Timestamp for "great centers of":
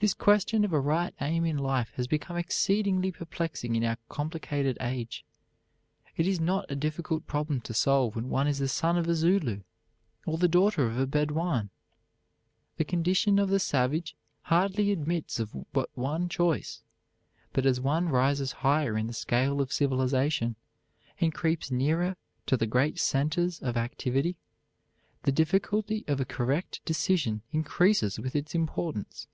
22.68-23.76